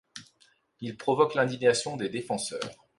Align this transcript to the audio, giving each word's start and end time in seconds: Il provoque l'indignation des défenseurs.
Il 0.79 0.97
provoque 0.97 1.35
l'indignation 1.35 1.95
des 1.95 2.09
défenseurs. 2.09 2.87